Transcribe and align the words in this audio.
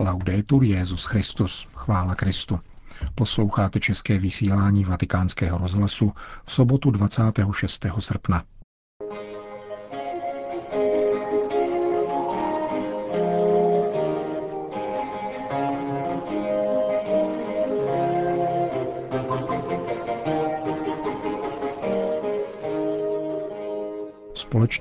Laudetur 0.00 0.64
Jezus 0.64 1.04
Christus, 1.04 1.68
chvála 1.74 2.14
Kristu. 2.14 2.60
Posloucháte 3.14 3.80
české 3.80 4.18
vysílání 4.18 4.84
Vatikánského 4.84 5.58
rozhlasu 5.58 6.12
v 6.44 6.52
sobotu 6.52 6.90
26. 6.90 7.86
srpna. 7.98 8.44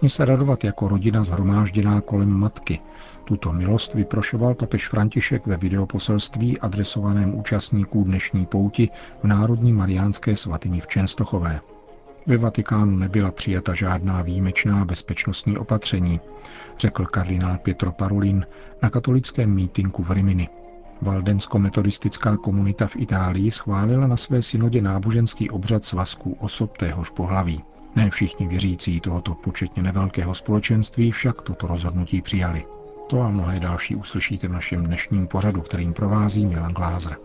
Společně 0.03 0.15
se 0.15 0.25
radovat 0.25 0.63
jako 0.63 0.87
rodina 0.87 1.23
zhromážděná 1.23 2.01
kolem 2.01 2.29
matky, 2.29 2.79
tuto 3.23 3.53
milost 3.53 3.93
vyprošoval 3.93 4.53
papež 4.53 4.87
František 4.87 5.47
ve 5.47 5.57
videoposelství 5.57 6.59
adresovaném 6.59 7.35
účastníků 7.35 8.03
dnešní 8.03 8.45
pouti 8.45 8.89
v 9.23 9.27
Národní 9.27 9.73
mariánské 9.73 10.35
svatyni 10.35 10.81
v 10.81 10.87
Čenstochové. 10.87 11.59
Ve 12.27 12.37
Vatikánu 12.37 12.97
nebyla 12.97 13.31
přijata 13.31 13.73
žádná 13.73 14.21
výjimečná 14.21 14.85
bezpečnostní 14.85 15.57
opatření, 15.57 16.19
řekl 16.77 17.05
kardinál 17.05 17.57
Pietro 17.57 17.91
Parolin 17.91 18.45
na 18.81 18.89
katolickém 18.89 19.53
mítinku 19.53 20.03
v 20.03 20.11
Rimini. 20.11 20.49
Valdensko-metodistická 21.01 22.37
komunita 22.37 22.87
v 22.87 22.95
Itálii 22.95 23.51
schválila 23.51 24.07
na 24.07 24.17
své 24.17 24.41
synodě 24.41 24.81
náboženský 24.81 25.49
obřad 25.49 25.85
svazků 25.85 26.37
osob 26.39 26.77
téhož 26.77 27.09
pohlaví. 27.09 27.63
Ne 27.95 28.09
všichni 28.09 28.47
věřící 28.47 28.99
tohoto 28.99 29.35
početně 29.35 29.83
nevelkého 29.83 30.35
společenství 30.35 31.11
však 31.11 31.41
toto 31.41 31.67
rozhodnutí 31.67 32.21
přijali. 32.21 32.65
To 33.09 33.21
a 33.21 33.29
mnohé 33.29 33.59
další 33.59 33.95
uslyšíte 33.95 34.47
v 34.47 34.51
našem 34.51 34.83
dnešním 34.83 35.27
pořadu, 35.27 35.61
kterým 35.61 35.93
provází 35.93 36.45
Milan 36.45 36.73
Glázer. 36.73 37.17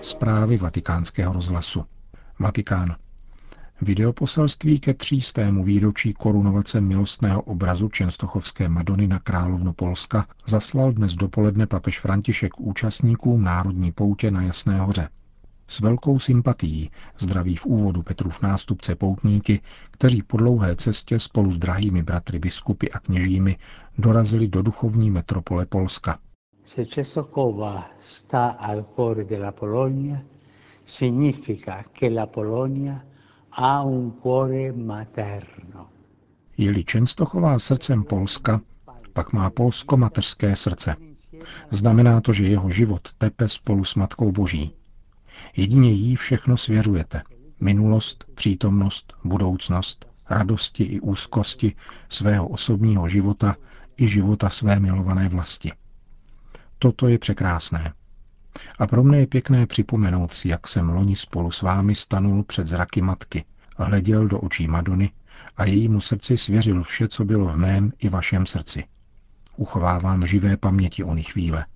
Zprávy 0.00 0.56
vatikánského 0.56 1.32
rozhlasu. 1.32 1.84
Vatikán. 2.38 2.96
Videoposelství 3.82 4.80
ke 4.80 4.94
třístému 4.94 5.64
výročí 5.64 6.12
korunovace 6.12 6.80
milostného 6.80 7.42
obrazu 7.42 7.88
Čenstochovské 7.88 8.68
Madony 8.68 9.06
na 9.06 9.18
královnu 9.18 9.72
Polska 9.72 10.26
zaslal 10.46 10.92
dnes 10.92 11.14
dopoledne 11.14 11.66
papež 11.66 12.00
František 12.00 12.60
účastníkům 12.60 13.44
národní 13.44 13.92
poutě 13.92 14.30
na 14.30 14.42
Jasné 14.42 14.80
hoře. 14.80 15.08
S 15.68 15.80
velkou 15.80 16.18
sympatií 16.18 16.90
zdraví 17.18 17.56
v 17.56 17.66
úvodu 17.66 18.02
Petrův 18.02 18.42
nástupce 18.42 18.94
poutníky, 18.94 19.60
kteří 19.90 20.22
po 20.22 20.36
dlouhé 20.36 20.76
cestě 20.76 21.18
spolu 21.18 21.52
s 21.52 21.58
drahými 21.58 22.02
bratry 22.02 22.38
biskupy 22.38 22.90
a 22.90 22.98
kněžími 22.98 23.56
dorazili 23.98 24.48
do 24.48 24.62
duchovní 24.62 25.10
metropole 25.10 25.66
Polska. 25.66 26.18
Se 26.64 26.86
Českova 26.86 27.90
sta 28.00 28.48
al 28.48 28.82
cuore 28.82 29.24
della 29.24 29.52
Polonia, 29.52 30.18
significa 30.84 31.84
che 31.92 32.10
la 32.10 32.26
Polonia 32.26 33.09
ha 33.50 33.82
un 33.82 34.10
cuore 34.10 34.72
materno. 34.72 35.88
Je-li 36.56 36.84
Čenstochová 36.84 37.58
srdcem 37.58 38.04
Polska, 38.04 38.60
pak 39.12 39.32
má 39.32 39.50
Polsko 39.50 39.96
mateřské 39.96 40.56
srdce. 40.56 40.96
Znamená 41.70 42.20
to, 42.20 42.32
že 42.32 42.46
jeho 42.46 42.70
život 42.70 43.08
tepe 43.18 43.48
spolu 43.48 43.84
s 43.84 43.94
Matkou 43.94 44.32
Boží. 44.32 44.74
Jedině 45.56 45.90
jí 45.90 46.16
všechno 46.16 46.56
svěřujete. 46.56 47.22
Minulost, 47.60 48.24
přítomnost, 48.34 49.12
budoucnost, 49.24 50.08
radosti 50.30 50.84
i 50.84 51.00
úzkosti 51.00 51.74
svého 52.08 52.48
osobního 52.48 53.08
života 53.08 53.56
i 53.96 54.08
života 54.08 54.50
své 54.50 54.80
milované 54.80 55.28
vlasti. 55.28 55.72
Toto 56.78 57.08
je 57.08 57.18
překrásné. 57.18 57.92
A 58.78 58.86
pro 58.86 59.04
mne 59.04 59.18
je 59.18 59.26
pěkné 59.26 59.66
připomenout 59.66 60.34
si, 60.34 60.48
jak 60.48 60.68
jsem 60.68 60.88
loni 60.88 61.16
spolu 61.16 61.50
s 61.50 61.62
vámi 61.62 61.94
stanul 61.94 62.44
před 62.44 62.66
zraky 62.66 63.02
matky, 63.02 63.44
hleděl 63.76 64.28
do 64.28 64.40
očí 64.40 64.68
Madony 64.68 65.10
a 65.56 65.64
jejímu 65.64 66.00
srdci 66.00 66.36
svěřil 66.36 66.82
vše, 66.82 67.08
co 67.08 67.24
bylo 67.24 67.46
v 67.46 67.56
mém 67.56 67.92
i 67.98 68.08
vašem 68.08 68.46
srdci. 68.46 68.84
Uchovávám 69.56 70.26
živé 70.26 70.56
paměti 70.56 71.04
o 71.04 71.16
chvíle. 71.22 71.66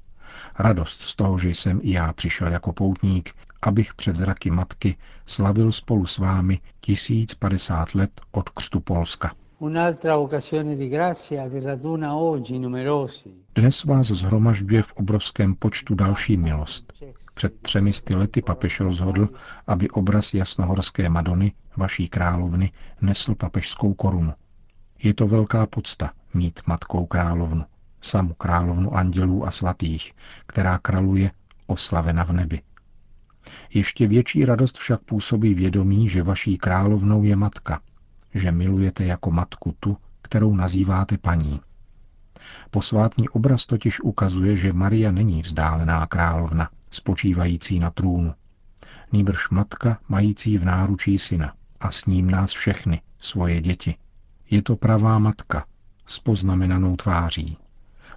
Radost 0.59 1.01
z 1.01 1.17
toho, 1.17 1.39
že 1.39 1.49
jsem 1.49 1.81
i 1.83 1.93
já 1.93 2.13
přišel 2.13 2.49
jako 2.49 2.73
poutník, 2.73 3.35
abych 3.63 3.95
před 3.95 4.17
zraky 4.17 4.51
matky 4.51 4.97
slavil 5.27 5.73
spolu 5.73 6.07
s 6.07 6.19
vámi 6.19 6.61
1050 6.81 7.95
let 7.95 8.21
od 8.31 8.49
křtu 8.49 8.81
Polska. 8.81 9.35
Dnes 13.55 13.85
vás 13.85 14.07
zhromažďuje 14.07 14.83
v 14.83 14.93
obrovském 14.93 15.55
počtu 15.55 15.95
další 15.95 16.37
milost. 16.37 16.93
Před 17.35 17.63
třemi 17.63 17.93
sty 17.93 18.15
lety 18.15 18.43
papež 18.43 18.81
rozhodl, 18.81 19.29
aby 19.67 19.91
obraz 19.91 20.35
jasnohorské 20.35 21.09
Madony, 21.09 21.53
vaší 21.77 22.09
královny, 22.09 22.73
nesl 23.01 23.35
papežskou 23.35 23.95
korunu. 23.95 24.33
Je 25.03 25.15
to 25.15 25.27
velká 25.27 25.67
podsta 25.67 26.11
mít 26.35 26.61
matkou 26.67 27.07
královnu, 27.07 27.65
samu 28.03 28.35
královnu 28.35 28.95
andělů 28.95 29.47
a 29.47 29.51
svatých, 29.51 30.13
která 30.47 30.79
kraluje 30.79 31.31
oslavena 31.67 32.25
v 32.25 32.33
nebi. 32.33 32.61
Ještě 33.75 34.07
větší 34.07 34.45
radost 34.45 34.77
však 34.79 35.01
působí 35.01 35.55
vědomí, 35.55 36.09
že 36.09 36.23
vaší 36.23 36.59
královnou 36.59 37.23
je 37.23 37.37
matka– 37.37 37.81
že 38.35 38.53
milujete 38.53 39.05
jako 39.05 39.31
matku 39.31 39.77
tu, 39.81 39.97
kterou 40.23 40.55
nazýváte 40.55 41.19
paní. 41.19 41.61
Posvátný 42.71 43.29
obraz 43.29 43.67
totiž 43.67 44.01
ukazuje, 44.01 44.57
že 44.57 44.73
Maria 44.73 45.11
není 45.11 45.43
vzdálená 45.43 46.07
královna, 46.07 46.71
spočívající 46.91 47.79
na 47.79 47.91
trůnu. 47.91 48.35
Nýbrž 49.13 49.49
matka, 49.49 49.99
mající 50.09 50.59
v 50.59 50.65
náručí 50.65 51.19
syna 51.19 51.55
a 51.81 51.91
s 51.91 52.07
ním 52.07 52.31
nás 52.31 52.53
všechny, 52.53 53.03
svoje 53.19 53.61
děti. 53.61 53.95
Je 54.51 54.63
to 54.63 54.77
pravá 54.77 55.19
matka, 55.19 55.67
s 56.07 56.19
poznamenanou 56.19 56.97
tváří. 56.97 57.59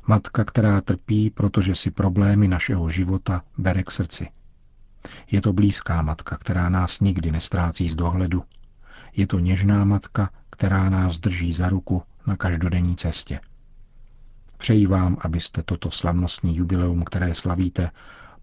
Matka, 0.08 0.46
která 0.46 0.82
trpí, 0.82 1.30
protože 1.30 1.76
si 1.76 1.92
problémy 1.92 2.48
našeho 2.48 2.90
života 2.90 3.44
bere 3.58 3.84
k 3.84 3.92
srdci. 3.92 4.30
Je 5.32 5.42
to 5.42 5.54
blízká 5.54 6.02
matka, 6.02 6.38
která 6.38 6.70
nás 6.70 7.00
nikdy 7.00 7.32
nestrácí 7.32 7.90
z 7.90 7.96
dohledu 7.96 8.44
je 9.16 9.28
to 9.28 9.40
něžná 9.40 9.85
matka, 9.85 10.29
která 10.50 10.90
nás 10.90 11.19
drží 11.19 11.53
za 11.53 11.69
ruku 11.69 12.03
na 12.28 12.35
každodenní 12.35 12.95
cestě. 12.95 13.40
Přeji 14.57 14.88
vám, 14.88 15.18
abyste 15.22 15.63
toto 15.63 15.91
slavnostní 15.91 16.57
jubileum, 16.57 17.03
které 17.03 17.34
slavíte, 17.34 17.91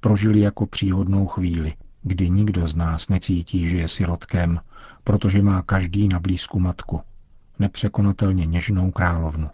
prožili 0.00 0.40
jako 0.40 0.66
příhodnou 0.66 1.26
chvíli, 1.26 1.74
kdy 2.02 2.30
nikdo 2.30 2.68
z 2.68 2.74
nás 2.74 3.08
necítí, 3.08 3.68
že 3.68 3.76
je 3.76 3.88
sirotkem, 3.88 4.60
protože 5.04 5.42
má 5.42 5.62
každý 5.62 6.08
na 6.08 6.20
blízku 6.20 6.60
matku, 6.60 7.00
nepřekonatelně 7.58 8.46
něžnou 8.46 8.90
královnu. 8.90 9.50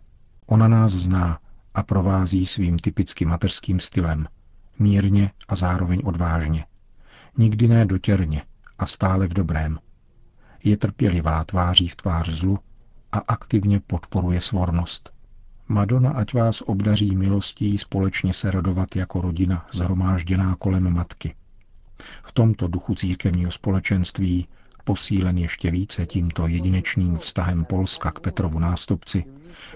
Ona 0.47 0.69
nás 0.69 0.91
zná 0.93 1.39
a 1.75 1.83
provází 1.83 2.47
svým 2.47 2.79
typicky 2.79 3.25
mateřským 3.25 3.81
stylem, 3.81 4.27
mírně 4.79 5.31
a 5.49 5.55
zároveň 5.55 6.01
odvážně. 6.05 6.65
Nikdy 7.39 7.69
ne 7.69 7.87
dotěrně 7.87 8.43
a 8.79 8.87
stále 8.87 9.27
v 9.27 9.35
dobrém– 9.35 9.79
je 10.65 10.77
trpělivá 10.77 11.45
tváří 11.45 11.89
v 11.89 11.97
tvář 11.97 12.29
zlu 12.29 12.59
a 13.13 13.19
aktivně 13.19 13.81
podporuje 13.81 14.41
svornost. 14.41 15.11
Madonna 15.69 16.11
ať 16.11 16.35
vás 16.35 16.61
obdaří 16.61 17.17
milostí 17.17 17.79
společně 17.79 18.33
se 18.33 18.51
radovat 18.51 18.97
jako 18.97 19.21
rodina 19.21 19.67
zhromážděná 19.73 20.57
kolem 20.57 20.95
matky. 20.95 21.35
V 22.23 22.33
tomto 22.33 22.69
duchu 22.69 22.95
církevního 22.95 23.51
společenství, 23.51 24.49
posílen 24.85 25.39
ještě 25.39 25.71
více 25.71 26.07
tímto 26.07 26.47
jedinečným 26.47 27.17
vztahem 27.17 27.65
Polska 27.65 28.11
k 28.11 28.21
Petrovu 28.21 28.59
nástupci, 28.59 29.25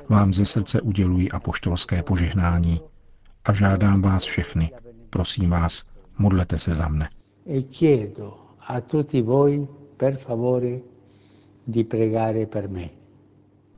vám 0.08 0.34
ze 0.34 0.46
srdce 0.46 0.80
uděluji 0.80 1.30
apoštolské 1.30 2.02
požehnání 2.02 2.80
a 3.44 3.52
žádám 3.52 4.02
vás 4.02 4.24
všechny, 4.24 4.70
prosím 5.10 5.50
vás, 5.50 5.84
modlete 6.18 6.58
se 6.58 6.74
za 6.74 6.88
mne. 6.88 7.08
E 7.46 7.62
chiedo 7.62 8.34
a 8.68 8.80
tutti 8.80 9.22
voi 9.22 9.68
per 10.04 10.16
favore 10.18 10.82
di 11.64 11.84
pregare 11.84 12.46
per 12.46 12.68
me. 12.68 12.90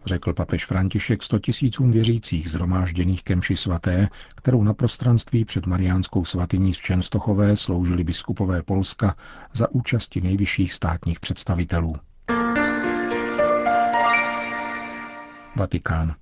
Řekl 0.05 0.33
papež 0.33 0.67
František 0.67 1.23
sto 1.23 1.39
tisícům 1.39 1.91
věřících 1.91 2.51
zhromážděných 2.51 3.23
ke 3.25 3.37
mši 3.37 3.57
svaté, 3.57 4.09
kterou 4.37 4.63
na 4.63 4.75
prostranství 4.75 5.45
před 5.45 5.67
Mariánskou 5.67 6.25
svatyní 6.25 6.75
z 6.75 6.77
Čenstochové 6.77 7.57
sloužili 7.57 8.05
biskupové 8.05 8.63
Polska 8.63 9.17
za 9.53 9.71
účasti 9.71 10.21
nejvyšších 10.21 10.73
státních 10.73 11.21
představitelů. 11.21 11.97
Vatikán. 15.57 16.15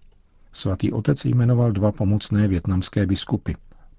Svatý 0.52 0.92
otec 0.92 1.24
jmenoval 1.24 1.72
dva 1.72 1.92
pomocné 1.92 2.48
větnamské 2.48 3.06
biskupy, 3.06 3.52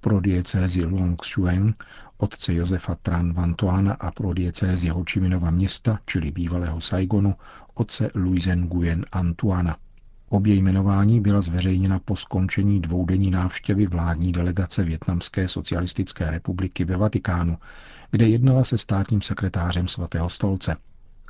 pro 0.05 0.19
diecézi 0.19 0.85
Longshuang 0.85 1.83
otce 2.17 2.53
Josefa 2.53 2.95
Tran 2.95 3.33
Vantuana 3.33 3.93
a 3.93 4.11
pro 4.11 4.33
diecézi 4.33 4.87
Hočiminova 4.87 5.51
města, 5.51 5.99
čili 6.05 6.31
bývalého 6.31 6.81
Saigonu, 6.81 7.35
otce 7.73 8.09
Luisen 8.15 8.61
Nguyen 8.63 9.05
Antuana. 9.11 9.77
Obě 10.29 10.55
jmenování 10.55 11.21
byla 11.21 11.41
zveřejněna 11.41 11.99
po 11.99 12.15
skončení 12.15 12.81
dvoudenní 12.81 13.31
návštěvy 13.31 13.87
vládní 13.87 14.31
delegace 14.31 14.83
Větnamské 14.83 15.47
socialistické 15.47 16.31
republiky 16.31 16.85
ve 16.85 16.97
Vatikánu, 16.97 17.57
kde 18.11 18.29
jednala 18.29 18.63
se 18.63 18.77
státním 18.77 19.21
sekretářem 19.21 19.87
svatého 19.87 20.29
stolce. 20.29 20.75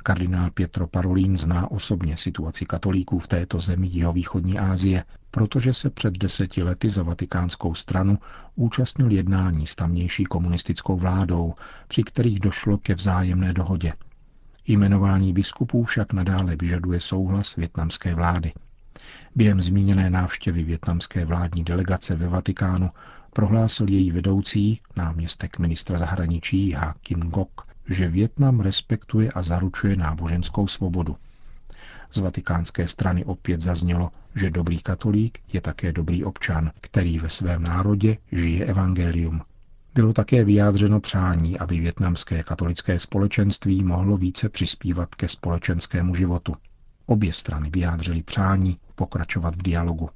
Kardinál 0.06 0.50
Pietro 0.50 0.86
Parolin 0.86 1.38
zná 1.38 1.70
osobně 1.70 2.16
situaci 2.16 2.66
katolíků 2.66 3.18
v 3.18 3.28
této 3.28 3.60
zemi 3.60 3.86
jihovýchodní 3.86 4.58
Asie, 4.58 5.04
protože 5.30 5.74
se 5.74 5.90
před 5.90 6.18
deseti 6.18 6.62
lety 6.62 6.90
za 6.90 7.02
vatikánskou 7.02 7.74
stranu 7.74 8.18
účastnil 8.54 9.10
jednání 9.10 9.66
s 9.66 9.76
tamnější 9.76 10.24
komunistickou 10.24 10.96
vládou, 10.96 11.54
při 11.88 12.02
kterých 12.02 12.40
došlo 12.40 12.78
ke 12.78 12.94
vzájemné 12.94 13.52
dohodě. 13.52 13.92
Jmenování 14.66 15.32
biskupů 15.32 15.84
však 15.84 16.12
nadále 16.12 16.56
vyžaduje 16.56 17.00
souhlas 17.00 17.56
větnamské 17.56 18.14
vlády. 18.14 18.52
Během 19.34 19.62
zmíněné 19.62 20.10
návštěvy 20.10 20.62
větnamské 20.62 21.24
vládní 21.24 21.64
delegace 21.64 22.16
ve 22.16 22.28
Vatikánu 22.28 22.90
prohlásil 23.32 23.88
její 23.88 24.10
vedoucí, 24.10 24.80
náměstek 24.96 25.58
ministra 25.58 25.98
zahraničí 25.98 26.72
Ha 26.72 26.94
Kim 27.02 27.20
Gok, 27.20 27.65
že 27.88 28.08
Větnam 28.08 28.60
respektuje 28.60 29.30
a 29.32 29.42
zaručuje 29.42 29.96
náboženskou 29.96 30.66
svobodu. 30.66 31.16
Z 32.10 32.18
vatikánské 32.18 32.88
strany 32.88 33.24
opět 33.24 33.60
zaznělo, 33.60 34.10
že 34.34 34.50
dobrý 34.50 34.78
katolík 34.78 35.38
je 35.52 35.60
také 35.60 35.92
dobrý 35.92 36.24
občan, 36.24 36.70
který 36.80 37.18
ve 37.18 37.28
svém 37.28 37.62
národě 37.62 38.16
žije 38.32 38.64
evangelium. 38.64 39.40
Bylo 39.94 40.12
také 40.12 40.44
vyjádřeno 40.44 41.00
přání, 41.00 41.58
aby 41.58 41.80
větnamské 41.80 42.42
katolické 42.42 42.98
společenství 42.98 43.84
mohlo 43.84 44.16
více 44.16 44.48
přispívat 44.48 45.14
ke 45.14 45.28
společenskému 45.28 46.14
životu. 46.14 46.54
Obě 47.06 47.32
strany 47.32 47.70
vyjádřily 47.70 48.22
přání 48.22 48.78
pokračovat 48.94 49.56
v 49.56 49.62
dialogu. 49.62 50.10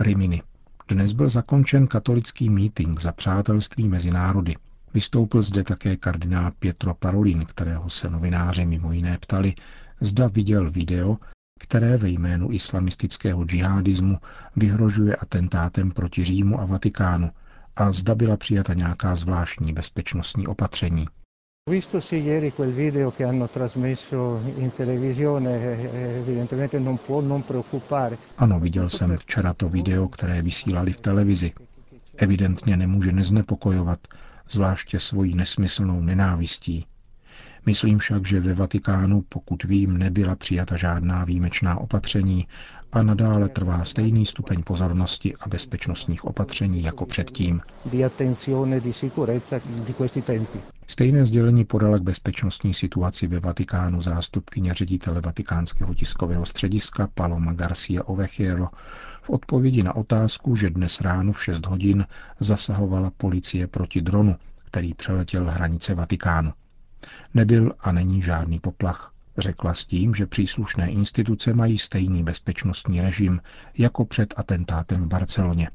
Rimini. 0.00 0.42
Dnes 0.88 1.12
byl 1.12 1.28
zakončen 1.28 1.86
katolický 1.86 2.50
meeting 2.50 3.00
za 3.00 3.12
přátelství 3.12 3.88
mezi 3.88 4.10
národy. 4.10 4.54
Vystoupil 4.98 5.42
zde 5.42 5.64
také 5.64 5.96
kardinál 5.96 6.50
Pietro 6.58 6.94
Parolin, 6.94 7.44
kterého 7.44 7.90
se 7.90 8.10
novináři 8.10 8.66
mimo 8.66 8.92
jiné 8.92 9.18
ptali, 9.20 9.54
zda 10.00 10.26
viděl 10.26 10.70
video, 10.70 11.16
které 11.60 11.96
ve 11.96 12.08
jménu 12.08 12.52
islamistického 12.52 13.44
džihadismu 13.44 14.18
vyhrožuje 14.56 15.16
atentátem 15.16 15.90
proti 15.90 16.24
Římu 16.24 16.60
a 16.60 16.64
Vatikánu 16.64 17.30
a 17.76 17.92
zda 17.92 18.14
byla 18.14 18.36
přijata 18.36 18.74
nějaká 18.74 19.14
zvláštní 19.14 19.72
bezpečnostní 19.72 20.46
opatření. 20.46 21.06
Eh, 21.70 21.80
preoccupare. 27.46 28.16
Ano, 28.38 28.60
viděl 28.60 28.88
jsem 28.88 29.16
včera 29.16 29.54
to 29.54 29.68
video, 29.68 30.08
které 30.08 30.42
vysílali 30.42 30.92
v 30.92 31.00
televizi. 31.00 31.52
Evidentně 32.16 32.76
nemůže 32.76 33.12
neznepokojovat, 33.12 33.98
zvláště 34.50 35.00
svojí 35.00 35.34
nesmyslnou 35.34 36.00
nenávistí. 36.00 36.86
Myslím 37.66 37.98
však, 37.98 38.26
že 38.26 38.40
ve 38.40 38.54
Vatikánu, 38.54 39.22
pokud 39.28 39.64
vím, 39.64 39.98
nebyla 39.98 40.36
přijata 40.36 40.76
žádná 40.76 41.24
výjimečná 41.24 41.78
opatření 41.78 42.48
a 42.92 43.02
nadále 43.02 43.48
trvá 43.48 43.84
stejný 43.84 44.26
stupeň 44.26 44.62
pozornosti 44.62 45.34
a 45.40 45.48
bezpečnostních 45.48 46.24
opatření 46.24 46.82
jako 46.82 47.06
předtím. 47.06 47.60
Stejné 50.86 51.26
sdělení 51.26 51.64
podala 51.64 51.98
k 51.98 52.02
bezpečnostní 52.02 52.74
situaci 52.74 53.26
ve 53.26 53.40
Vatikánu 53.40 54.00
zástupkyně 54.00 54.74
ředitele 54.74 55.20
Vatikánského 55.20 55.94
tiskového 55.94 56.46
střediska 56.46 57.08
Paloma 57.14 57.52
Garcia 57.52 58.02
Ovechiero 58.04 58.68
v 59.22 59.30
odpovědi 59.30 59.82
na 59.82 59.96
otázku, 59.96 60.56
že 60.56 60.70
dnes 60.70 61.00
ráno 61.00 61.32
v 61.32 61.44
6 61.44 61.66
hodin 61.66 62.06
zasahovala 62.40 63.12
policie 63.16 63.66
proti 63.66 64.02
dronu, 64.02 64.36
který 64.64 64.94
přeletěl 64.94 65.50
hranice 65.50 65.94
Vatikánu. 65.94 66.52
Nebyl 67.34 67.72
a 67.80 67.92
není 67.92 68.22
žádný 68.22 68.60
poplach, 68.60 69.12
řekla 69.38 69.74
s 69.74 69.84
tím, 69.84 70.14
že 70.14 70.26
příslušné 70.26 70.90
instituce 70.90 71.54
mají 71.54 71.78
stejný 71.78 72.22
bezpečnostní 72.22 73.00
režim 73.00 73.40
jako 73.78 74.04
před 74.04 74.34
atentátem 74.36 75.04
v 75.04 75.06
Barceloně. 75.06 75.70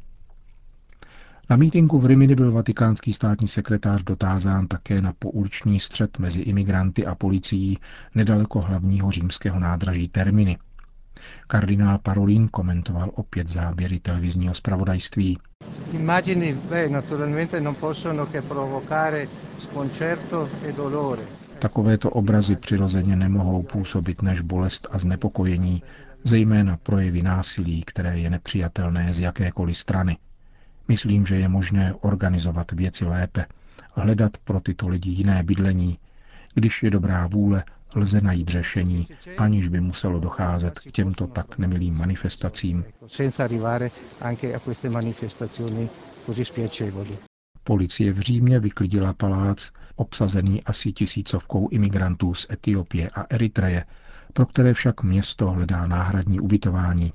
Na 1.50 1.56
mítinku 1.56 2.00
v 2.00 2.06
Rimini 2.06 2.36
byl 2.36 2.52
vatikánský 2.52 3.14
státní 3.14 3.48
sekretář 3.48 4.04
dotázán 4.04 4.68
také 4.68 5.02
na 5.02 5.14
pouliční 5.20 5.80
střed 5.80 6.20
mezi 6.20 6.42
imigranty 6.42 7.06
a 7.06 7.16
policií 7.16 7.78
nedaleko 8.16 8.62
hlavního 8.62 9.12
římského 9.12 9.60
nádraží 9.60 10.08
Terminy. 10.08 10.58
Kardinál 11.48 11.98
Parolin 11.98 12.48
komentoval 12.48 13.12
opět 13.16 13.48
záběry 13.48 14.00
televizního 14.00 14.54
zpravodajství. 14.54 15.40
Immagini, 15.92 16.54
beh, 16.70 16.92
naturalmente 16.92 17.62
non 17.62 17.76
possono 17.76 18.26
che 18.26 18.42
provocare 18.42 19.28
sconcerto 19.58 20.50
e 20.64 20.72
dolore. 20.72 21.43
Takovéto 21.64 22.10
obrazy 22.10 22.56
přirozeně 22.56 23.16
nemohou 23.16 23.64
působit 23.64 24.22
než 24.22 24.42
bolest 24.42 24.88
a 24.92 25.00
znepokojení, 25.00 25.84
zejména 26.24 26.78
projevy 26.78 27.22
násilí, 27.22 27.84
které 27.84 28.20
je 28.20 28.30
nepřijatelné 28.30 29.14
z 29.14 29.20
jakékoliv 29.20 29.78
strany. 29.78 30.18
Myslím, 30.88 31.26
že 31.26 31.36
je 31.36 31.48
možné 31.48 31.94
organizovat 32.02 32.72
věci 32.72 33.06
lépe, 33.06 33.46
hledat 33.94 34.38
pro 34.38 34.60
tyto 34.60 34.88
lidi 34.88 35.10
jiné 35.10 35.44
bydlení. 35.44 35.98
Když 36.54 36.84
je 36.84 36.90
dobrá 36.92 37.28
vůle, 37.28 37.64
lze 37.96 38.22
najít 38.22 38.48
řešení, 38.50 39.08
aniž 39.38 39.68
by 39.68 39.80
muselo 39.82 40.20
docházet 40.20 40.80
k 40.80 40.92
těmto 40.92 41.28
tak 41.28 41.58
nemilým 41.58 41.98
manifestacím. 41.98 42.86
Policie 47.64 48.14
v 48.14 48.20
Římě 48.20 48.60
vyklidila 48.60 49.14
palác, 49.14 49.72
obsazený 49.96 50.64
asi 50.64 50.94
tisícovkou 50.94 51.68
imigrantů 51.70 52.34
z 52.34 52.48
Etiopie 52.52 53.10
a 53.10 53.26
Eritreje, 53.30 53.86
pro 54.34 54.46
které 54.46 54.74
však 54.74 55.04
město 55.04 55.52
hledá 55.52 55.88
náhradní 55.88 56.40
ubytování. 56.40 57.14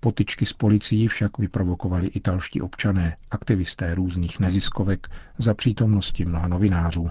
Potyčky 0.00 0.46
s 0.46 0.52
policií 0.52 1.08
však 1.08 1.38
vyprovokovali 1.38 2.06
italští 2.06 2.60
občané, 2.60 3.16
aktivisté 3.30 3.94
různých 3.94 4.40
neziskovek 4.40 5.08
za 5.38 5.54
přítomnosti 5.54 6.24
mnoha 6.24 6.48
novinářů 6.48 7.10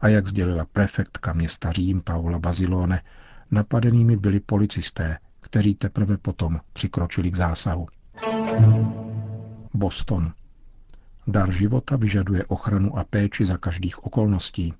a 0.00 0.08
jak 0.08 0.26
sdělila 0.26 0.66
prefektka 0.72 1.32
města 1.32 1.72
Řím 1.72 2.00
Paola 2.02 2.38
Bazilone, 2.38 3.02
napadenými 3.50 4.16
byli 4.16 4.40
policisté, 4.40 5.18
kteří 5.40 5.74
teprve 5.74 6.16
potom 6.16 6.60
přikročili 6.72 7.30
k 7.30 7.36
zásahu. 7.36 7.86
Boston. 9.74 10.32
Dar 11.30 11.52
života 11.52 11.96
vyžaduje 11.96 12.44
ochranu 12.44 12.98
a 12.98 13.04
péči 13.04 13.44
za 13.44 13.56
každých 13.56 14.04
okolností. 14.04 14.74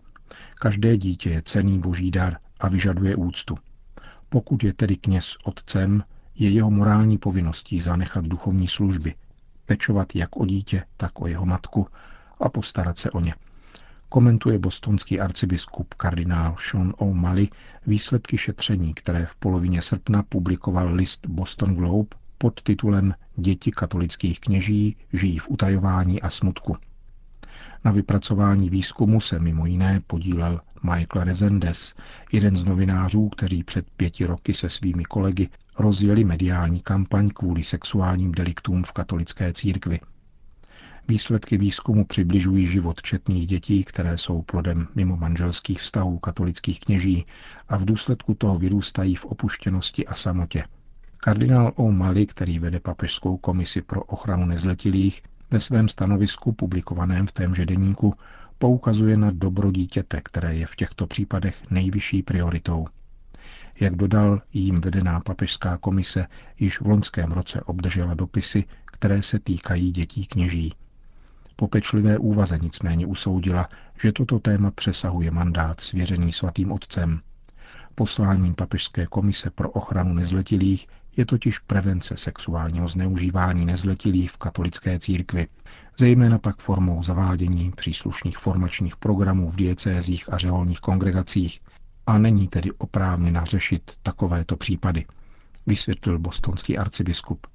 Každé 0.54 0.96
dítě 0.96 1.30
je 1.30 1.42
cený 1.42 1.78
boží 1.78 2.10
dar 2.10 2.36
a 2.60 2.68
vyžaduje 2.68 3.16
úctu. 3.16 3.58
Pokud 4.28 4.64
je 4.64 4.72
tedy 4.72 4.96
kněz 4.96 5.36
otcem, 5.44 6.04
je 6.34 6.50
jeho 6.50 6.70
morální 6.70 7.18
povinností 7.18 7.80
zanechat 7.80 8.24
duchovní 8.24 8.68
služby, 8.68 9.14
pečovat 9.66 10.14
jak 10.14 10.36
o 10.36 10.46
dítě, 10.46 10.84
tak 10.96 11.20
o 11.20 11.26
jeho 11.26 11.46
matku 11.46 11.86
a 12.40 12.48
postarat 12.48 12.98
se 12.98 13.10
o 13.10 13.20
ně. 13.20 13.34
Komentuje 14.08 14.58
bostonský 14.58 15.20
arcibiskup 15.20 15.94
kardinál 15.94 16.56
Sean 16.58 16.94
O'Malley 16.98 17.48
výsledky 17.86 18.38
šetření, 18.38 18.94
které 18.94 19.26
v 19.26 19.36
polovině 19.36 19.82
srpna 19.82 20.22
publikoval 20.22 20.94
list 20.94 21.26
Boston 21.26 21.74
Globe 21.74 22.16
pod 22.42 22.62
titulem 22.62 23.14
Děti 23.36 23.70
katolických 23.70 24.40
kněží 24.40 24.96
žijí 25.12 25.38
v 25.38 25.50
utajování 25.50 26.22
a 26.22 26.30
smutku. 26.30 26.76
Na 27.84 27.90
vypracování 27.90 28.70
výzkumu 28.70 29.20
se 29.20 29.38
mimo 29.38 29.66
jiné 29.66 30.00
podílel 30.06 30.60
Michael 30.82 31.24
Rezendes, 31.24 31.94
jeden 32.32 32.56
z 32.56 32.64
novinářů, 32.64 33.28
kteří 33.28 33.64
před 33.64 33.90
pěti 33.90 34.26
roky 34.26 34.54
se 34.54 34.68
svými 34.68 35.04
kolegy 35.04 35.48
rozjeli 35.78 36.24
mediální 36.24 36.80
kampaň 36.80 37.28
kvůli 37.28 37.62
sexuálním 37.62 38.32
deliktům 38.32 38.84
v 38.84 38.92
katolické 38.92 39.52
církvi. 39.52 40.00
Výsledky 41.08 41.56
výzkumu 41.56 42.04
přibližují 42.04 42.66
život 42.66 43.02
četných 43.02 43.46
dětí, 43.46 43.84
které 43.84 44.18
jsou 44.18 44.42
plodem 44.42 44.88
mimo 44.94 45.16
manželských 45.16 45.80
vztahů 45.80 46.18
katolických 46.18 46.80
kněží 46.80 47.26
a 47.68 47.76
v 47.76 47.84
důsledku 47.84 48.34
toho 48.34 48.58
vyrůstají 48.58 49.16
v 49.16 49.24
opuštěnosti 49.24 50.06
a 50.06 50.14
samotě. 50.14 50.64
Kardinál 51.22 51.72
O'Malley, 51.76 52.26
který 52.26 52.58
vede 52.58 52.80
papežskou 52.80 53.36
komisi 53.36 53.82
pro 53.82 54.02
ochranu 54.02 54.46
nezletilých, 54.46 55.22
ve 55.50 55.60
svém 55.60 55.88
stanovisku 55.88 56.52
publikovaném 56.52 57.26
v 57.26 57.32
témže 57.32 57.66
deníku 57.66 58.14
poukazuje 58.58 59.16
na 59.16 59.30
dobro 59.30 59.70
dítěte, 59.70 60.20
které 60.24 60.54
je 60.54 60.66
v 60.66 60.76
těchto 60.76 61.06
případech 61.06 61.70
nejvyšší 61.70 62.22
prioritou. 62.22 62.86
Jak 63.80 63.96
dodal, 63.96 64.42
jím 64.52 64.80
vedená 64.80 65.20
papežská 65.20 65.76
komise 65.76 66.26
již 66.58 66.80
v 66.80 66.86
loňském 66.86 67.32
roce 67.32 67.62
obdržela 67.62 68.14
dopisy, 68.14 68.64
které 68.86 69.22
se 69.22 69.38
týkají 69.38 69.92
dětí 69.92 70.26
kněží. 70.26 70.74
Po 71.56 71.68
pečlivé 71.68 72.18
úvaze 72.18 72.58
nicméně 72.62 73.06
usoudila, 73.06 73.68
že 74.02 74.12
toto 74.12 74.38
téma 74.38 74.70
přesahuje 74.70 75.30
mandát 75.30 75.80
svěřený 75.80 76.32
svatým 76.32 76.72
otcem. 76.72 77.20
Posláním 77.94 78.54
Papežské 78.54 79.06
komise 79.06 79.50
pro 79.50 79.70
ochranu 79.70 80.14
nezletilých 80.14 80.86
je 81.16 81.26
totiž 81.26 81.58
prevence 81.58 82.16
sexuálního 82.16 82.88
zneužívání 82.88 83.64
nezletilých 83.66 84.30
v 84.30 84.38
katolické 84.38 84.98
církvi, 84.98 85.46
zejména 85.98 86.38
pak 86.38 86.62
formou 86.62 87.02
zavádění 87.02 87.72
příslušných 87.76 88.38
formačních 88.38 88.96
programů 88.96 89.50
v 89.50 89.56
diecézích 89.56 90.32
a 90.32 90.38
řeholních 90.38 90.80
kongregacích 90.80 91.60
a 92.06 92.18
není 92.18 92.48
tedy 92.48 92.72
oprávněna 92.72 93.44
řešit 93.44 93.92
takovéto 94.02 94.56
případy, 94.56 95.04
vysvětlil 95.66 96.18
bostonský 96.18 96.78
arcibiskup. 96.78 97.46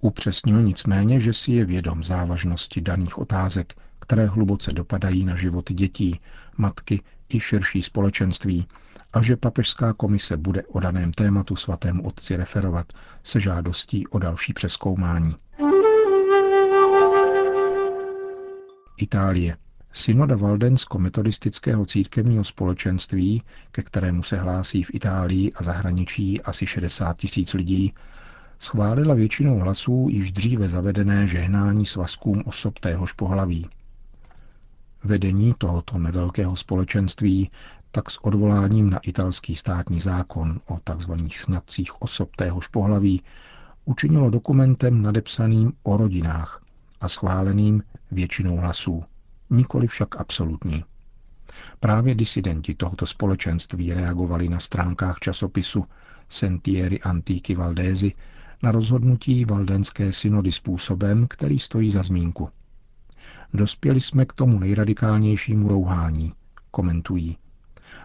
Upřesnil 0.00 0.62
nicméně, 0.62 1.20
že 1.20 1.32
si 1.32 1.52
je 1.52 1.64
vědom 1.64 2.04
závažnosti 2.04 2.80
daných 2.80 3.18
otázek, 3.18 3.74
které 3.98 4.26
hluboce 4.26 4.72
dopadají 4.72 5.24
na 5.24 5.36
životy 5.36 5.74
dětí, 5.74 6.20
matky 6.56 7.02
i 7.28 7.40
širší 7.40 7.82
společenství 7.82 8.66
a 9.12 9.22
že 9.22 9.36
papežská 9.36 9.92
komise 9.92 10.36
bude 10.36 10.62
o 10.62 10.80
daném 10.80 11.12
tématu 11.12 11.56
svatému 11.56 12.06
otci 12.06 12.36
referovat 12.36 12.92
se 13.22 13.40
žádostí 13.40 14.06
o 14.06 14.18
další 14.18 14.52
přeskoumání. 14.52 15.36
Itálie. 18.96 19.56
Synoda 19.92 20.36
Valdensko-metodistického 20.36 21.86
církevního 21.86 22.44
společenství, 22.44 23.42
ke 23.72 23.82
kterému 23.82 24.22
se 24.22 24.36
hlásí 24.36 24.82
v 24.82 24.94
Itálii 24.94 25.52
a 25.52 25.62
zahraničí 25.62 26.42
asi 26.42 26.66
60 26.66 27.18
tisíc 27.18 27.54
lidí, 27.54 27.94
schválila 28.58 29.14
většinou 29.14 29.58
hlasů 29.58 30.06
již 30.10 30.32
dříve 30.32 30.68
zavedené 30.68 31.26
žehnání 31.26 31.86
svazkům 31.86 32.42
osob 32.46 32.78
téhož 32.78 33.12
pohlaví. 33.12 33.68
Vedení 35.04 35.54
tohoto 35.58 35.98
nevelkého 35.98 36.56
společenství 36.56 37.50
tak 37.90 38.10
s 38.10 38.24
odvoláním 38.24 38.90
na 38.90 38.98
italský 38.98 39.56
státní 39.56 40.00
zákon 40.00 40.60
o 40.66 40.80
tzv. 40.84 41.12
snadcích 41.36 42.02
osob 42.02 42.36
téhož 42.36 42.66
pohlaví 42.66 43.22
učinilo 43.84 44.30
dokumentem 44.30 45.02
nadepsaným 45.02 45.72
o 45.82 45.96
rodinách 45.96 46.62
a 47.00 47.08
schváleným 47.08 47.82
většinou 48.10 48.56
hlasů, 48.56 49.04
nikoli 49.50 49.86
však 49.86 50.20
absolutní. 50.20 50.84
Právě 51.80 52.14
disidenti 52.14 52.74
tohoto 52.74 53.06
společenství 53.06 53.94
reagovali 53.94 54.48
na 54.48 54.60
stránkách 54.60 55.18
časopisu 55.18 55.84
Sentieri 56.28 57.00
Antichi 57.00 57.54
Valdesi 57.54 58.12
na 58.62 58.72
rozhodnutí 58.72 59.44
Valdenské 59.44 60.12
synody 60.12 60.52
způsobem, 60.52 61.26
který 61.28 61.58
stojí 61.58 61.90
za 61.90 62.02
zmínku. 62.02 62.48
Dospěli 63.56 64.00
jsme 64.00 64.24
k 64.24 64.32
tomu 64.32 64.58
nejradikálnějšímu 64.58 65.68
rouhání, 65.68 66.32
komentují. 66.70 67.36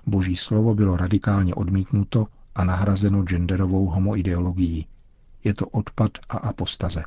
Boží 0.08 0.36
slovo 0.36 0.76
bylo 0.76 0.98
radikálně 0.98 1.56
odmítnuto 1.56 2.28
a 2.56 2.64
nahrazeno 2.64 3.24
genderovou 3.24 3.86
homoideologií. 3.86 4.88
Je 5.44 5.54
to 5.54 5.66
odpad 5.68 6.12
a 6.30 6.38
apostaze. 6.38 7.04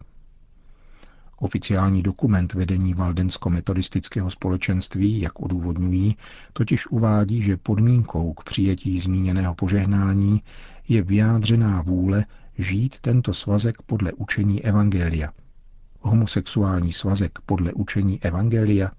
Oficiální 1.36 2.02
dokument 2.02 2.54
vedení 2.54 2.94
Valdensko-metodistického 2.94 4.30
společenství, 4.30 5.20
jak 5.20 5.40
odůvodňují, 5.40 6.16
totiž 6.52 6.86
uvádí, 6.86 7.42
že 7.42 7.56
podmínkou 7.56 8.32
k 8.32 8.44
přijetí 8.44 9.00
zmíněného 9.00 9.54
požehnání 9.54 10.42
je 10.88 11.02
vyjádřená 11.02 11.82
vůle 11.82 12.24
žít 12.58 13.00
tento 13.00 13.34
svazek 13.34 13.82
podle 13.82 14.12
učení 14.12 14.64
Evangelia. 14.64 15.32
Homosexuální 16.06 16.92
svazek 16.92 17.38
podle 17.46 17.72
učení 17.72 18.22
Evangelia? 18.22 18.90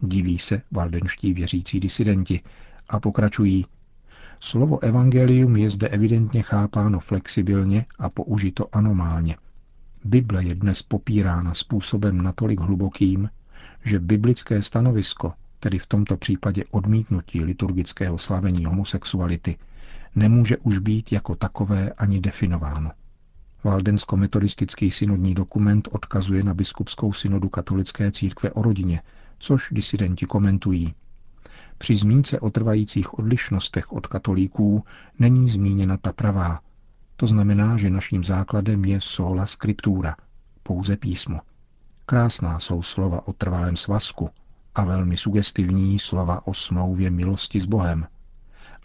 Diví 0.00 0.38
se 0.38 0.62
valdenští 0.70 1.32
věřící 1.34 1.80
disidenti 1.80 2.40
a 2.88 3.00
pokračují. 3.00 3.66
Slovo 4.40 4.82
evangelium 4.82 5.56
je 5.56 5.70
zde 5.70 5.88
evidentně 5.88 6.42
chápáno 6.42 7.00
flexibilně 7.00 7.86
a 7.98 8.08
použito 8.10 8.76
anomálně. 8.76 9.36
Bible 10.04 10.44
je 10.44 10.54
dnes 10.54 10.82
popírána 10.82 11.54
způsobem 11.54 12.22
natolik 12.22 12.60
hlubokým, 12.60 13.30
že 13.84 14.00
biblické 14.00 14.62
stanovisko, 14.62 15.32
tedy 15.60 15.78
v 15.78 15.86
tomto 15.86 16.16
případě 16.16 16.64
odmítnutí 16.70 17.44
liturgického 17.44 18.18
slavení 18.18 18.64
homosexuality, 18.64 19.56
nemůže 20.16 20.56
už 20.56 20.78
být 20.78 21.12
jako 21.12 21.34
takové 21.34 21.90
ani 21.90 22.20
definováno. 22.20 22.90
Valdensko-metodistický 23.64 24.90
synodní 24.90 25.34
dokument 25.34 25.88
odkazuje 25.92 26.42
na 26.42 26.54
biskupskou 26.54 27.12
synodu 27.12 27.48
katolické 27.48 28.10
církve 28.10 28.50
o 28.50 28.62
rodině, 28.62 29.02
což 29.38 29.68
disidenti 29.72 30.26
komentují. 30.26 30.94
Při 31.78 31.96
zmínce 31.96 32.40
o 32.40 32.50
trvajících 32.50 33.18
odlišnostech 33.18 33.92
od 33.92 34.06
katolíků 34.06 34.84
není 35.18 35.48
zmíněna 35.48 35.96
ta 35.96 36.12
pravá. 36.12 36.60
To 37.16 37.26
znamená, 37.26 37.76
že 37.76 37.90
naším 37.90 38.24
základem 38.24 38.84
je 38.84 39.00
sola 39.00 39.46
scriptura, 39.46 40.16
pouze 40.62 40.96
písmo. 40.96 41.40
Krásná 42.06 42.60
jsou 42.60 42.82
slova 42.82 43.28
o 43.28 43.32
trvalém 43.32 43.76
svazku 43.76 44.30
a 44.74 44.84
velmi 44.84 45.16
sugestivní 45.16 45.98
slova 45.98 46.46
o 46.46 46.54
smlouvě 46.54 47.10
milosti 47.10 47.60
s 47.60 47.66
Bohem– 47.66 48.06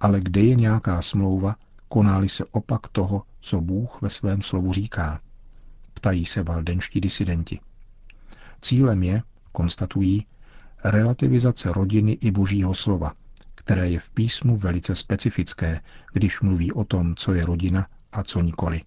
ale 0.03 0.21
kde 0.21 0.41
je 0.41 0.55
nějaká 0.55 1.01
smlouva, 1.01 1.55
konáli 1.93 2.29
se 2.29 2.45
opak 2.45 2.87
toho, 2.87 3.23
co 3.41 3.61
Bůh 3.61 4.01
ve 4.01 4.09
svém 4.09 4.41
slovu 4.41 4.73
říká. 4.73 5.21
Ptají 5.93 6.25
se 6.25 6.43
valdenští 6.43 7.01
disidenti. 7.01 7.59
Cílem 8.61 9.03
je, 9.03 9.23
konstatují, 9.51 10.25
relativizace 10.83 11.73
rodiny 11.73 12.11
i 12.11 12.31
božího 12.31 12.75
slova, 12.75 13.13
které 13.55 13.89
je 13.89 13.99
v 13.99 14.09
písmu 14.09 14.57
velice 14.57 14.95
specifické, 14.95 15.81
když 16.13 16.41
mluví 16.41 16.71
o 16.71 16.83
tom, 16.83 17.15
co 17.15 17.33
je 17.33 17.45
rodina 17.45 17.87
a 18.11 18.23
co 18.23 18.41
nikoli. 18.41 18.81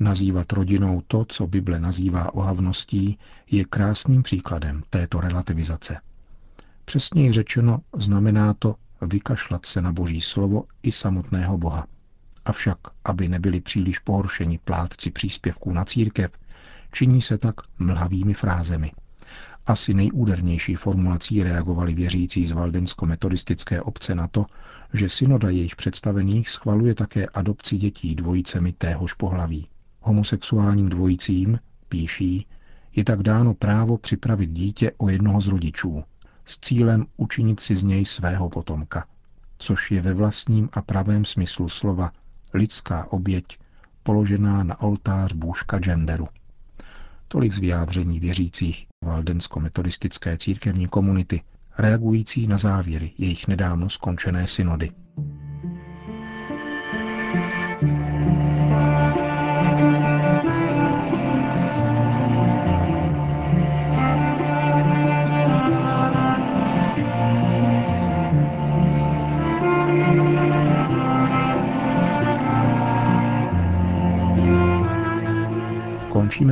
Nazývat 0.00 0.52
rodinou 0.52 1.02
to, 1.06 1.24
co 1.24 1.46
Bible 1.46 1.80
nazývá 1.80 2.34
ohavností, 2.34 3.18
je 3.50 3.64
krásným 3.64 4.22
příkladem 4.22 4.82
této 4.90 5.20
relativizace. 5.20 6.00
Přesněji 6.84 7.32
řečeno, 7.32 7.80
znamená 7.96 8.54
to 8.54 8.74
vykašlat 9.02 9.66
se 9.66 9.82
na 9.82 9.92
boží 9.92 10.20
slovo 10.20 10.64
i 10.82 10.92
samotného 10.92 11.58
Boha. 11.58 11.86
Avšak, 12.48 12.78
aby 13.04 13.28
nebyli 13.28 13.60
příliš 13.60 13.98
pohoršeni 13.98 14.58
plátci 14.58 15.10
příspěvků 15.10 15.72
na 15.72 15.84
církev, 15.84 16.38
činí 16.92 17.22
se 17.22 17.38
tak 17.38 17.54
mlhavými 17.78 18.34
frázemi. 18.34 18.92
Asi 19.66 19.94
nejúdernější 19.94 20.74
formulací 20.74 21.42
reagovali 21.42 21.94
věřící 21.94 22.46
z 22.46 22.52
valdensko-metodistické 22.52 23.82
obce 23.82 24.14
na 24.14 24.28
to, 24.28 24.46
že 24.92 25.08
synoda 25.08 25.50
jejich 25.50 25.76
představených 25.76 26.48
schvaluje 26.48 26.94
také 26.94 27.26
adopci 27.26 27.76
dětí 27.76 28.14
dvojicemi 28.14 28.72
téhož 28.72 29.14
pohlaví. 29.14 29.68
Homosexuálním 30.00 30.88
dvojicím, 30.88 31.58
píší, 31.88 32.46
je 32.96 33.04
tak 33.04 33.22
dáno 33.22 33.54
právo 33.54 33.98
připravit 33.98 34.50
dítě 34.50 34.92
o 34.98 35.08
jednoho 35.08 35.40
z 35.40 35.48
rodičů, 35.48 36.04
s 36.44 36.58
cílem 36.60 37.06
učinit 37.16 37.60
si 37.60 37.76
z 37.76 37.82
něj 37.82 38.04
svého 38.04 38.48
potomka, 38.48 39.06
což 39.58 39.90
je 39.90 40.00
ve 40.00 40.14
vlastním 40.14 40.68
a 40.72 40.82
pravém 40.82 41.24
smyslu 41.24 41.68
slova 41.68 42.12
lidská 42.54 43.12
oběť 43.12 43.44
položená 44.02 44.62
na 44.62 44.80
oltář 44.80 45.32
bůžka 45.32 45.78
genderu. 45.78 46.28
Tolik 47.28 47.52
z 47.52 47.58
vyjádření 47.58 48.20
věřících 48.20 48.86
valdensko-metodistické 49.04 50.36
církevní 50.36 50.86
komunity, 50.86 51.42
reagující 51.78 52.46
na 52.46 52.58
závěry 52.58 53.12
jejich 53.18 53.48
nedávno 53.48 53.90
skončené 53.90 54.46
synody. 54.46 54.90